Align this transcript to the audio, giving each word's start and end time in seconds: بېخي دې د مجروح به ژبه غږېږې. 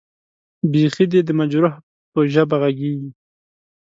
بېخي 0.71 1.05
دې 1.11 1.21
د 1.25 1.29
مجروح 1.39 1.73
به 2.11 2.19
ژبه 2.33 2.55
غږېږې. 2.61 3.09